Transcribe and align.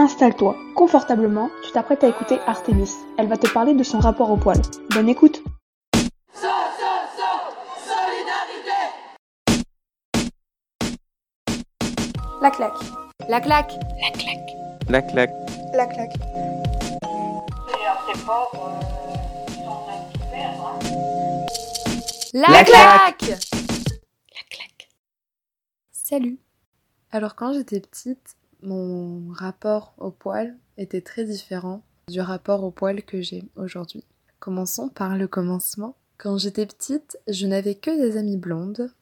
Installe-toi 0.00 0.56
confortablement, 0.74 1.50
tu 1.62 1.72
t'apprêtes 1.72 2.02
à 2.04 2.08
écouter 2.08 2.38
Artemis. 2.46 2.90
Elle 3.18 3.28
va 3.28 3.36
te 3.36 3.46
parler 3.52 3.74
de 3.74 3.82
son 3.82 3.98
rapport 3.98 4.30
au 4.30 4.38
poil. 4.38 4.56
Bonne 4.94 5.10
écoute 5.10 5.42
La 12.40 12.50
claque. 12.50 12.72
La 13.28 13.40
claque. 13.42 13.72
La 14.00 14.10
claque. 14.10 14.50
La 14.88 15.02
claque. 15.02 15.30
La 15.74 15.86
claque. 15.86 16.14
La, 22.32 22.48
La 22.48 22.64
claque. 22.64 23.22
La 23.28 24.42
claque. 24.48 24.88
Salut. 25.92 26.38
Alors 27.12 27.34
quand 27.34 27.52
j'étais 27.52 27.80
petite, 27.80 28.38
mon 28.62 29.30
rapport 29.32 29.94
au 29.98 30.10
poil 30.10 30.56
était 30.76 31.00
très 31.00 31.24
différent 31.24 31.82
du 32.08 32.20
rapport 32.20 32.64
au 32.64 32.70
poil 32.70 33.02
que 33.02 33.20
j'ai 33.20 33.44
aujourd'hui. 33.56 34.04
Commençons 34.38 34.88
par 34.88 35.16
le 35.16 35.28
commencement. 35.28 35.96
Quand 36.18 36.38
j'étais 36.38 36.66
petite, 36.66 37.18
je 37.28 37.46
n'avais 37.46 37.74
que 37.74 37.90
des 37.90 38.16
amies 38.16 38.36
blondes. 38.36 38.92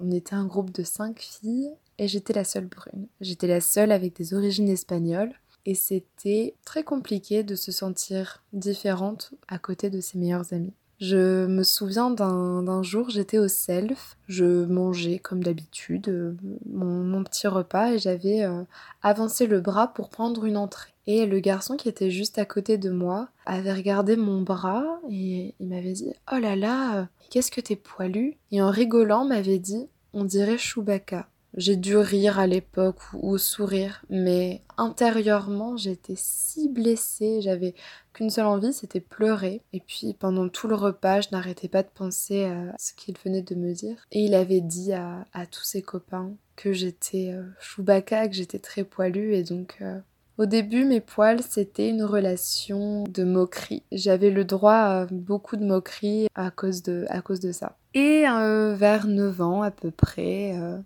On 0.00 0.10
était 0.10 0.34
un 0.34 0.46
groupe 0.46 0.72
de 0.72 0.84
cinq 0.84 1.20
filles 1.20 1.70
et 1.98 2.08
j'étais 2.08 2.32
la 2.32 2.44
seule 2.44 2.66
brune. 2.66 3.08
J'étais 3.20 3.46
la 3.46 3.60
seule 3.60 3.92
avec 3.92 4.16
des 4.16 4.34
origines 4.34 4.68
espagnoles 4.68 5.32
et 5.64 5.74
c'était 5.74 6.54
très 6.64 6.82
compliqué 6.82 7.42
de 7.42 7.54
se 7.54 7.72
sentir 7.72 8.42
différente 8.52 9.34
à 9.48 9.58
côté 9.58 9.90
de 9.90 10.00
ses 10.00 10.18
meilleures 10.18 10.52
amies. 10.52 10.74
Je 11.02 11.46
me 11.46 11.64
souviens 11.64 12.10
d'un 12.10 12.82
jour, 12.84 13.10
j'étais 13.10 13.38
au 13.38 13.48
self, 13.48 14.16
je 14.28 14.64
mangeais 14.66 15.18
comme 15.18 15.42
d'habitude 15.42 16.08
euh, 16.08 16.36
mon, 16.64 17.02
mon 17.02 17.24
petit 17.24 17.48
repas 17.48 17.90
et 17.90 17.98
j'avais 17.98 18.44
euh, 18.44 18.62
avancé 19.02 19.48
le 19.48 19.60
bras 19.60 19.88
pour 19.88 20.10
prendre 20.10 20.44
une 20.44 20.56
entrée. 20.56 20.92
Et 21.08 21.26
le 21.26 21.40
garçon 21.40 21.76
qui 21.76 21.88
était 21.88 22.12
juste 22.12 22.38
à 22.38 22.44
côté 22.44 22.78
de 22.78 22.90
moi 22.90 23.26
avait 23.46 23.72
regardé 23.72 24.14
mon 24.14 24.42
bras 24.42 25.00
et 25.10 25.56
il 25.58 25.66
m'avait 25.66 25.90
dit 25.90 26.12
Oh 26.32 26.38
là 26.38 26.54
là, 26.54 27.08
qu'est-ce 27.30 27.50
que 27.50 27.60
t'es 27.60 27.74
poilu? 27.74 28.36
Et 28.52 28.62
en 28.62 28.70
rigolant 28.70 29.24
m'avait 29.24 29.58
dit 29.58 29.88
On 30.12 30.22
dirait 30.22 30.56
Chewbacca. 30.56 31.26
J'ai 31.56 31.76
dû 31.76 31.96
rire 31.96 32.38
à 32.38 32.46
l'époque 32.46 32.98
ou, 33.12 33.32
ou 33.32 33.38
sourire, 33.38 34.04
mais 34.08 34.62
intérieurement 34.78 35.76
j'étais 35.76 36.14
si 36.16 36.68
blessée, 36.68 37.40
j'avais 37.42 37.74
qu'une 38.12 38.30
seule 38.30 38.46
envie, 38.46 38.72
c'était 38.72 39.00
pleurer. 39.00 39.62
Et 39.72 39.80
puis 39.80 40.14
pendant 40.18 40.48
tout 40.48 40.68
le 40.68 40.74
repas, 40.74 41.20
je 41.20 41.28
n'arrêtais 41.32 41.68
pas 41.68 41.82
de 41.82 41.88
penser 41.94 42.44
à 42.44 42.74
ce 42.78 42.92
qu'il 42.94 43.16
venait 43.22 43.42
de 43.42 43.54
me 43.54 43.72
dire. 43.72 43.96
Et 44.12 44.24
il 44.24 44.34
avait 44.34 44.60
dit 44.60 44.92
à, 44.92 45.26
à 45.32 45.46
tous 45.46 45.64
ses 45.64 45.82
copains 45.82 46.32
que 46.56 46.72
j'étais 46.72 47.32
euh, 47.32 47.44
Chewbacca, 47.60 48.28
que 48.28 48.34
j'étais 48.34 48.58
très 48.58 48.84
poilue 48.84 49.34
et 49.34 49.42
donc... 49.42 49.76
euh, 49.80 49.98
au 50.38 50.46
début, 50.46 50.86
mes 50.86 51.02
poils, 51.02 51.42
c'était 51.42 51.90
une 51.90 52.02
relation 52.02 53.04
de 53.04 53.22
moquerie. 53.22 53.82
J'avais 53.92 54.30
le 54.30 54.46
droit 54.46 54.72
à 54.72 55.06
beaucoup 55.10 55.56
de 55.56 55.64
moqueries 55.64 56.26
à 56.34 56.50
cause 56.50 56.82
de, 56.82 57.04
à 57.10 57.20
cause 57.20 57.38
de 57.38 57.52
ça. 57.52 57.76
Et 57.92 58.24
euh, 58.26 58.74
vers 58.74 59.06
9 59.06 59.40
ans 59.42 59.62
à 59.62 59.70
peu 59.70 59.90
près, 59.90 60.56
euh, 60.58 60.78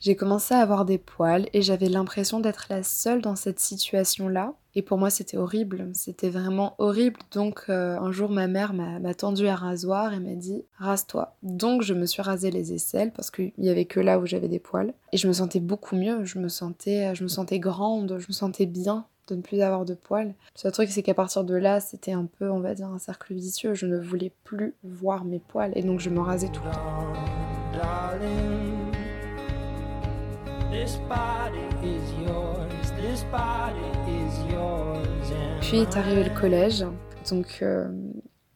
j'ai 0.00 0.16
commencé 0.16 0.54
à 0.54 0.60
avoir 0.60 0.86
des 0.86 0.96
poils 0.96 1.46
et 1.52 1.60
j'avais 1.60 1.90
l'impression 1.90 2.40
d'être 2.40 2.66
la 2.70 2.82
seule 2.82 3.20
dans 3.20 3.36
cette 3.36 3.60
situation-là. 3.60 4.54
Et 4.74 4.82
pour 4.82 4.96
moi, 4.98 5.10
c'était 5.10 5.36
horrible. 5.36 5.90
C'était 5.92 6.30
vraiment 6.30 6.74
horrible. 6.78 7.20
Donc, 7.32 7.64
euh, 7.68 7.98
un 7.98 8.10
jour, 8.10 8.30
ma 8.30 8.46
mère 8.46 8.72
m'a 8.72 9.14
tendu 9.14 9.46
un 9.46 9.56
rasoir 9.56 10.14
et 10.14 10.20
m'a 10.20 10.34
dit 10.34 10.64
Rase-toi. 10.78 11.36
Donc, 11.42 11.82
je 11.82 11.92
me 11.92 12.06
suis 12.06 12.22
rasé 12.22 12.50
les 12.50 12.72
aisselles 12.72 13.12
parce 13.12 13.30
qu'il 13.30 13.52
y 13.58 13.68
avait 13.68 13.84
que 13.84 14.00
là 14.00 14.18
où 14.18 14.26
j'avais 14.26 14.48
des 14.48 14.60
poils. 14.60 14.94
Et 15.12 15.18
je 15.18 15.28
me 15.28 15.32
sentais 15.32 15.60
beaucoup 15.60 15.96
mieux. 15.96 16.24
Je 16.24 16.38
me 16.38 16.48
sentais, 16.48 17.14
je 17.14 17.22
me 17.22 17.28
sentais 17.28 17.58
grande. 17.58 18.16
Je 18.20 18.26
me 18.28 18.32
sentais 18.32 18.66
bien 18.66 19.04
de 19.28 19.34
ne 19.34 19.42
plus 19.42 19.60
avoir 19.60 19.84
de 19.84 19.94
poils. 19.94 20.28
Le 20.28 20.34
seul 20.54 20.72
truc, 20.72 20.88
c'est 20.88 21.02
qu'à 21.02 21.14
partir 21.14 21.44
de 21.44 21.54
là, 21.54 21.80
c'était 21.80 22.12
un 22.12 22.26
peu, 22.26 22.50
on 22.50 22.60
va 22.60 22.74
dire, 22.74 22.88
un 22.88 22.98
cercle 22.98 23.34
vicieux. 23.34 23.74
Je 23.74 23.86
ne 23.86 23.98
voulais 23.98 24.32
plus 24.44 24.74
voir 24.82 25.24
mes 25.24 25.40
poils 25.40 25.72
et 25.74 25.82
donc 25.82 26.00
je 26.00 26.10
me 26.10 26.20
rasais 26.20 26.48
tout 26.48 26.62
le 26.64 26.70
temps. 26.70 26.80
Puis 35.60 35.78
est 35.78 35.96
arrivé 35.96 36.24
le 36.24 36.40
collège. 36.40 36.84
Donc 37.28 37.58
euh, 37.62 37.88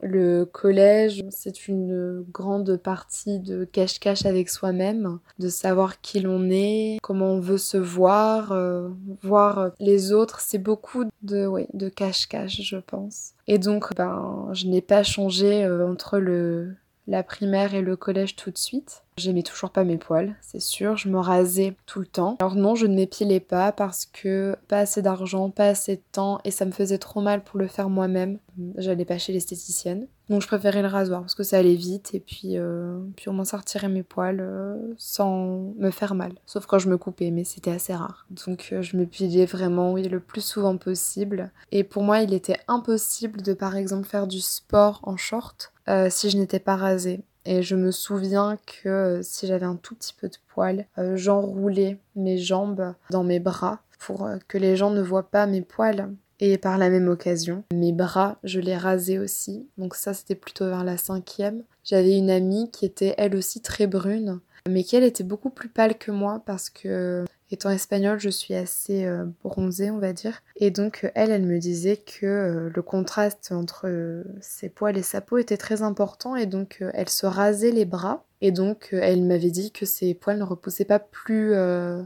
le 0.00 0.44
collège, 0.44 1.24
c'est 1.30 1.66
une 1.66 2.24
grande 2.30 2.76
partie 2.76 3.40
de 3.40 3.64
cache-cache 3.64 4.26
avec 4.26 4.48
soi-même, 4.48 5.18
de 5.38 5.48
savoir 5.48 6.00
qui 6.00 6.20
l'on 6.20 6.50
est, 6.50 6.98
comment 7.02 7.32
on 7.32 7.40
veut 7.40 7.58
se 7.58 7.78
voir, 7.78 8.52
euh, 8.52 8.90
voir 9.22 9.70
les 9.80 10.12
autres. 10.12 10.40
C'est 10.40 10.58
beaucoup 10.58 11.04
de, 11.22 11.48
de 11.72 11.88
cache-cache, 11.88 12.60
je 12.62 12.76
pense. 12.76 13.32
Et 13.48 13.58
donc, 13.58 13.94
ben, 13.96 14.50
je 14.52 14.66
n'ai 14.66 14.82
pas 14.82 15.02
changé 15.02 15.64
euh, 15.64 15.88
entre 15.88 16.18
le, 16.18 16.76
la 17.06 17.22
primaire 17.22 17.74
et 17.74 17.82
le 17.82 17.96
collège 17.96 18.36
tout 18.36 18.50
de 18.50 18.58
suite. 18.58 19.02
J'aimais 19.16 19.42
toujours 19.42 19.70
pas 19.70 19.84
mes 19.84 19.98
poils, 19.98 20.34
c'est 20.40 20.60
sûr. 20.60 20.96
Je 20.96 21.08
me 21.08 21.18
rasais 21.18 21.76
tout 21.86 22.00
le 22.00 22.06
temps. 22.06 22.36
Alors 22.40 22.56
non, 22.56 22.74
je 22.74 22.86
ne 22.86 22.94
m'épilais 22.94 23.40
pas 23.40 23.70
parce 23.70 24.06
que 24.06 24.56
pas 24.68 24.78
assez 24.78 25.02
d'argent, 25.02 25.50
pas 25.50 25.68
assez 25.68 25.96
de 25.96 26.02
temps 26.12 26.40
et 26.44 26.50
ça 26.50 26.64
me 26.64 26.72
faisait 26.72 26.98
trop 26.98 27.20
mal 27.20 27.44
pour 27.44 27.58
le 27.58 27.68
faire 27.68 27.88
moi-même. 27.88 28.38
J'allais 28.76 29.04
pas 29.04 29.18
chez 29.18 29.32
l'esthéticienne. 29.32 30.06
Donc 30.30 30.40
je 30.40 30.46
préférais 30.46 30.80
le 30.80 30.88
rasoir 30.88 31.20
parce 31.20 31.34
que 31.34 31.42
ça 31.42 31.58
allait 31.58 31.74
vite 31.74 32.14
et 32.14 32.20
puis, 32.20 32.56
euh, 32.56 32.98
puis 33.14 33.28
au 33.28 33.44
ça 33.44 33.60
mes 33.88 34.02
poils 34.02 34.40
euh, 34.40 34.94
sans 34.96 35.72
me 35.76 35.90
faire 35.90 36.14
mal. 36.14 36.32
Sauf 36.46 36.66
quand 36.66 36.78
je 36.78 36.88
me 36.88 36.96
coupais, 36.96 37.30
mais 37.30 37.44
c'était 37.44 37.70
assez 37.70 37.94
rare. 37.94 38.26
Donc 38.30 38.70
euh, 38.72 38.82
je 38.82 38.96
m'épilais 38.96 39.46
vraiment, 39.46 39.94
le 39.94 40.20
plus 40.20 40.44
souvent 40.44 40.76
possible. 40.76 41.52
Et 41.72 41.84
pour 41.84 42.02
moi, 42.02 42.20
il 42.20 42.32
était 42.32 42.58
impossible 42.68 43.42
de 43.42 43.52
par 43.52 43.76
exemple 43.76 44.08
faire 44.08 44.26
du 44.26 44.40
sport 44.40 45.00
en 45.02 45.16
short 45.16 45.72
euh, 45.88 46.08
si 46.10 46.30
je 46.30 46.38
n'étais 46.38 46.58
pas 46.58 46.76
rasée. 46.76 47.20
Et 47.46 47.62
je 47.62 47.76
me 47.76 47.90
souviens 47.90 48.58
que 48.66 48.88
euh, 48.88 49.22
si 49.22 49.46
j'avais 49.46 49.66
un 49.66 49.76
tout 49.76 49.94
petit 49.94 50.14
peu 50.18 50.28
de 50.28 50.36
poils, 50.48 50.86
euh, 50.98 51.16
j'enroulais 51.16 51.98
mes 52.16 52.38
jambes 52.38 52.94
dans 53.10 53.24
mes 53.24 53.40
bras 53.40 53.80
pour 53.98 54.24
euh, 54.24 54.38
que 54.48 54.56
les 54.56 54.76
gens 54.76 54.90
ne 54.90 55.02
voient 55.02 55.30
pas 55.30 55.46
mes 55.46 55.62
poils. 55.62 56.10
Et 56.40 56.58
par 56.58 56.78
la 56.78 56.90
même 56.90 57.08
occasion, 57.08 57.62
mes 57.72 57.92
bras, 57.92 58.38
je 58.42 58.60
les 58.60 58.76
rasais 58.76 59.18
aussi. 59.18 59.68
Donc 59.78 59.94
ça, 59.94 60.14
c'était 60.14 60.34
plutôt 60.34 60.66
vers 60.66 60.84
la 60.84 60.96
cinquième. 60.96 61.62
J'avais 61.84 62.16
une 62.16 62.30
amie 62.30 62.70
qui 62.70 62.86
était 62.86 63.14
elle 63.18 63.36
aussi 63.36 63.60
très 63.60 63.86
brune, 63.86 64.40
mais 64.68 64.82
qui 64.82 64.96
elle 64.96 65.04
était 65.04 65.24
beaucoup 65.24 65.50
plus 65.50 65.68
pâle 65.68 65.98
que 65.98 66.10
moi 66.10 66.42
parce 66.46 66.70
que 66.70 67.24
étant 67.50 67.70
espagnole, 67.70 68.18
je 68.18 68.30
suis 68.30 68.54
assez 68.54 69.04
euh, 69.04 69.24
bronzée, 69.42 69.90
on 69.90 69.98
va 69.98 70.12
dire. 70.12 70.42
Et 70.56 70.70
donc 70.70 71.10
elle, 71.14 71.30
elle 71.30 71.46
me 71.46 71.58
disait 71.58 71.96
que 71.96 72.26
euh, 72.26 72.70
le 72.74 72.82
contraste 72.82 73.52
entre 73.52 73.86
euh, 73.86 74.24
ses 74.40 74.68
poils 74.68 74.96
et 74.96 75.02
sa 75.02 75.20
peau 75.20 75.38
était 75.38 75.56
très 75.56 75.82
important 75.82 76.36
et 76.36 76.46
donc 76.46 76.82
elle 76.94 77.08
se 77.08 77.26
rasait 77.26 77.70
les 77.70 77.84
bras. 77.84 78.24
Et 78.40 78.50
donc 78.50 78.90
elle 78.92 79.22
m'avait 79.22 79.50
dit 79.50 79.72
que 79.72 79.86
ses 79.86 80.12
poils 80.12 80.38
ne 80.38 80.44
repoussaient 80.44 80.84
pas 80.84 80.98
plus 80.98 81.52
euh, 81.54 82.02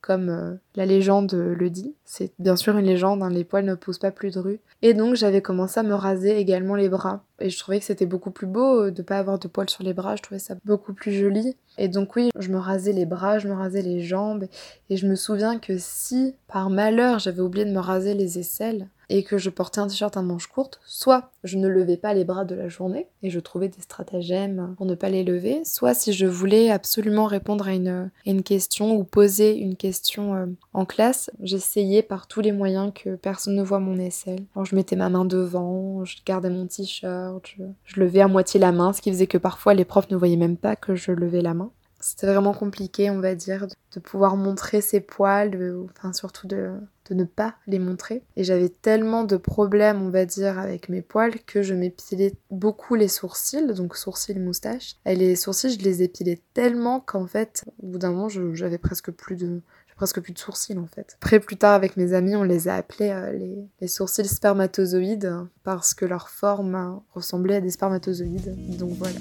comme 0.00 0.58
la 0.74 0.86
légende 0.86 1.32
le 1.34 1.70
dit. 1.70 1.94
C'est 2.04 2.32
bien 2.38 2.56
sûr 2.56 2.78
une 2.78 2.86
légende, 2.86 3.22
hein, 3.22 3.28
les 3.28 3.44
poils 3.44 3.64
ne 3.64 3.74
poussent 3.74 3.98
pas 3.98 4.10
plus 4.10 4.34
drus. 4.34 4.58
Et 4.80 4.94
donc 4.94 5.16
j'avais 5.16 5.42
commencé 5.42 5.80
à 5.80 5.82
me 5.82 5.94
raser 5.94 6.38
également 6.38 6.76
les 6.76 6.88
bras. 6.88 7.24
Et 7.40 7.50
je 7.50 7.58
trouvais 7.58 7.78
que 7.78 7.84
c'était 7.84 8.06
beaucoup 8.06 8.30
plus 8.30 8.46
beau 8.46 8.84
euh, 8.84 8.90
de 8.90 9.02
pas 9.02 9.18
avoir 9.18 9.38
de 9.38 9.46
poils 9.48 9.68
sur 9.68 9.82
les 9.82 9.92
bras, 9.92 10.16
je 10.16 10.22
trouvais 10.22 10.38
ça 10.38 10.54
beaucoup 10.64 10.94
plus 10.94 11.12
joli. 11.12 11.56
Et 11.76 11.88
donc 11.88 12.16
oui, 12.16 12.30
je 12.38 12.48
me 12.48 12.58
rasais 12.58 12.92
les 12.92 13.04
bras, 13.04 13.38
je 13.38 13.48
me 13.48 13.54
rasais 13.54 13.82
les 13.82 14.00
jambes. 14.00 14.46
Et 14.88 14.96
je 14.96 15.06
me 15.06 15.14
souviens 15.14 15.58
que 15.58 15.76
si, 15.78 16.34
par 16.48 16.70
malheur, 16.70 17.18
j'avais 17.18 17.42
oublié 17.42 17.66
de 17.66 17.72
me 17.72 17.80
raser 17.80 18.14
les 18.14 18.38
aisselles 18.38 18.88
et 19.08 19.22
que 19.22 19.38
je 19.38 19.50
portais 19.50 19.80
un 19.80 19.86
t-shirt 19.86 20.16
à 20.16 20.22
manches 20.22 20.48
courtes, 20.48 20.80
soit 20.84 21.30
je 21.44 21.58
ne 21.58 21.68
levais 21.68 21.96
pas 21.96 22.14
les 22.14 22.24
bras 22.24 22.44
de 22.44 22.54
la 22.54 22.68
journée 22.68 23.08
et 23.22 23.30
je 23.30 23.40
trouvais 23.40 23.68
des 23.68 23.80
stratagèmes 23.80 24.74
pour 24.76 24.86
ne 24.86 24.94
pas 24.94 25.08
les 25.08 25.24
lever, 25.24 25.62
soit 25.64 25.94
si 25.94 26.12
je 26.12 26.26
voulais 26.26 26.70
absolument 26.70 27.26
répondre 27.26 27.68
à 27.68 27.74
une, 27.74 27.88
à 27.88 28.30
une 28.30 28.42
question 28.42 28.96
ou 28.96 29.04
poser 29.04 29.56
une 29.56 29.76
question 29.76 30.34
euh, 30.34 30.46
en 30.72 30.84
classe, 30.84 31.30
j'essayais 31.40 32.02
par 32.02 32.26
tous 32.26 32.40
les 32.40 32.52
moyens 32.52 32.92
que 32.94 33.14
personne 33.16 33.54
ne 33.54 33.62
voit 33.62 33.80
mon 33.80 33.98
aisselle. 33.98 34.44
Alors 34.54 34.66
je 34.66 34.74
mettais 34.74 34.96
ma 34.96 35.08
main 35.08 35.24
devant, 35.24 36.04
je 36.04 36.16
gardais 36.24 36.50
mon 36.50 36.66
t-shirt, 36.66 37.46
je, 37.84 38.00
levais 38.00 38.20
à 38.20 38.28
moitié 38.28 38.58
la 38.60 38.72
main, 38.72 38.92
ce 38.92 39.00
qui 39.00 39.10
faisait 39.10 39.26
que 39.26 39.38
parfois 39.38 39.74
les 39.74 39.84
profs 39.84 40.10
ne 40.10 40.16
voyaient 40.16 40.36
même 40.36 40.56
pas 40.56 40.76
que 40.76 40.94
je 40.94 41.12
levais 41.12 41.42
la 41.42 41.54
main. 41.54 41.70
C'était 42.00 42.26
vraiment 42.26 42.52
compliqué, 42.52 43.10
on 43.10 43.20
va 43.20 43.34
dire, 43.34 43.66
de, 43.66 43.74
de 43.94 44.00
pouvoir 44.00 44.36
montrer 44.36 44.80
ses 44.80 45.00
poils, 45.00 45.50
de- 45.50 45.86
enfin 45.96 46.12
surtout 46.12 46.46
de, 46.46 46.72
de 47.08 47.14
ne 47.14 47.24
pas 47.24 47.54
les 47.66 47.78
montrer. 47.78 48.22
Et 48.36 48.44
j'avais 48.44 48.68
tellement 48.68 49.24
de 49.24 49.36
problèmes, 49.36 50.02
on 50.02 50.10
va 50.10 50.24
dire, 50.24 50.58
avec 50.58 50.88
mes 50.88 51.02
poils 51.02 51.40
que 51.46 51.62
je 51.62 51.74
m'épilais 51.74 52.34
beaucoup 52.50 52.94
les 52.94 53.08
sourcils, 53.08 53.74
donc 53.74 53.96
sourcils 53.96 54.38
moustaches. 54.38 54.96
Et 55.04 55.16
les 55.16 55.36
sourcils, 55.36 55.78
je 55.78 55.84
les 55.84 56.02
épilais 56.02 56.40
tellement 56.54 57.00
qu'en 57.00 57.26
fait, 57.26 57.64
au 57.82 57.86
bout 57.86 57.98
d'un 57.98 58.10
moment, 58.10 58.28
j'avais 58.28 58.78
presque 58.78 59.10
plus 59.10 59.36
de, 59.36 59.60
presque 59.96 60.20
plus 60.20 60.32
de 60.32 60.38
sourcils 60.38 60.78
en 60.78 60.86
fait. 60.86 61.16
Après, 61.20 61.40
plus 61.40 61.56
tard, 61.56 61.74
avec 61.74 61.96
mes 61.96 62.12
amis, 62.12 62.36
on 62.36 62.42
les 62.42 62.68
a 62.68 62.76
appelés 62.76 63.10
euh, 63.10 63.32
les, 63.32 63.56
les 63.80 63.88
sourcils 63.88 64.28
spermatozoïdes 64.28 65.32
parce 65.64 65.94
que 65.94 66.04
leur 66.04 66.28
forme 66.28 66.74
euh, 66.74 66.92
ressemblait 67.14 67.56
à 67.56 67.60
des 67.60 67.70
spermatozoïdes. 67.70 68.76
Donc 68.76 68.90
voilà. 68.92 69.18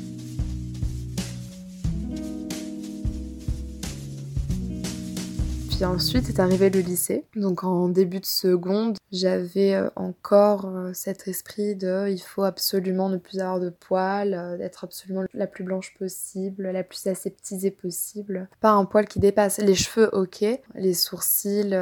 Puis 5.75 5.83
ensuite 5.83 6.30
est 6.30 6.39
arrivé 6.39 6.69
le 6.69 6.80
lycée. 6.80 7.25
Donc 7.36 7.66
en 7.66 7.89
début 7.89 8.22
de 8.22 8.25
seconde, 8.25 8.98
j'avais 9.12 9.74
euh, 9.74 9.89
encore 9.98 10.68
euh, 10.68 10.92
cet 10.94 11.27
esprit 11.27 11.75
de 11.75 12.07
il 12.10 12.19
faut 12.19 12.44
absolument 12.44 13.10
ne 13.10 13.18
plus 13.18 13.39
avoir 13.39 13.60
de 13.60 13.69
poils, 13.69 14.33
euh, 14.33 14.57
d'être 14.57 14.86
absolument 14.86 15.24
la 15.33 15.48
plus 15.48 15.66
blanche 15.66 15.94
possible, 16.00 16.72
la 16.72 16.83
plus 16.83 17.06
aseptisée 17.07 17.72
possible. 17.72 18.48
Pas 18.62 18.72
un 18.72 18.86
poil 18.86 19.06
qui 19.06 19.19
dépasse. 19.19 19.57
Les 19.57 19.75
cheveux, 19.75 20.10
ok. 20.13 20.45
Les 20.75 20.94
sourcils, 20.94 21.75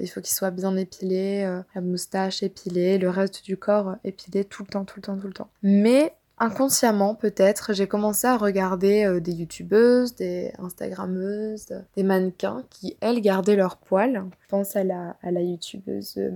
il 0.00 0.08
faut 0.08 0.20
qu'ils 0.22 0.34
soient 0.34 0.50
bien 0.50 0.74
épilés, 0.76 1.42
la 1.74 1.80
moustache 1.82 2.42
épilée, 2.42 2.96
le 2.96 3.10
reste 3.10 3.44
du 3.44 3.58
corps 3.58 3.96
épilé 4.04 4.44
tout 4.44 4.62
le 4.62 4.68
temps, 4.68 4.84
tout 4.84 4.98
le 4.98 5.02
temps, 5.02 5.18
tout 5.18 5.26
le 5.26 5.34
temps. 5.34 5.50
Mais 5.62 6.14
Inconsciemment 6.38 7.14
peut-être, 7.14 7.74
j'ai 7.74 7.86
commencé 7.86 8.26
à 8.26 8.36
regarder 8.36 9.04
euh, 9.04 9.20
des 9.20 9.32
youtubeuses, 9.32 10.16
des 10.16 10.52
instagrammeuses, 10.58 11.66
des 11.96 12.02
mannequins 12.02 12.64
qui, 12.70 12.96
elles, 13.00 13.20
gardaient 13.20 13.54
leurs 13.54 13.76
poils. 13.76 14.24
Je 14.42 14.48
pense 14.48 14.74
à 14.74 14.82
la, 14.82 15.16
à 15.22 15.30
la 15.30 15.42
youtubeuse 15.42 16.18
euh, 16.18 16.30